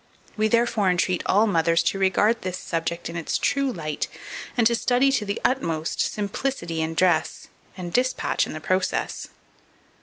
We, 0.35 0.47
therefore, 0.47 0.89
entreat 0.89 1.21
all 1.27 1.45
mothers 1.45 1.83
to 1.83 1.99
regard 1.99 2.41
this 2.41 2.57
subject 2.57 3.07
in 3.07 3.15
its 3.15 3.37
true 3.37 3.71
light, 3.71 4.07
and 4.57 4.67
study 4.75 5.11
to 5.11 5.25
the 5.25 5.39
utmost, 5.45 6.01
simplicity 6.01 6.81
in 6.81 6.95
dress, 6.95 7.49
and 7.77 7.93
dispatch 7.93 8.47
in 8.47 8.53
the 8.53 8.59
process. 8.61 9.27